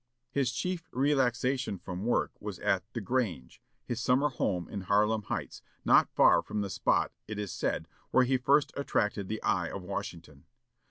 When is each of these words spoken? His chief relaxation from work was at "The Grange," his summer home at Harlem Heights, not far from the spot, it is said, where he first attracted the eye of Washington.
His 0.31 0.51
chief 0.51 0.89
relaxation 0.91 1.77
from 1.77 2.07
work 2.07 2.31
was 2.39 2.57
at 2.57 2.83
"The 2.93 3.01
Grange," 3.01 3.61
his 3.85 4.01
summer 4.01 4.29
home 4.29 4.67
at 4.71 4.81
Harlem 4.85 5.21
Heights, 5.21 5.61
not 5.85 6.09
far 6.09 6.41
from 6.41 6.61
the 6.61 6.71
spot, 6.71 7.11
it 7.27 7.37
is 7.37 7.51
said, 7.51 7.87
where 8.09 8.23
he 8.23 8.37
first 8.39 8.73
attracted 8.75 9.27
the 9.27 9.43
eye 9.43 9.69
of 9.69 9.83
Washington. 9.83 10.45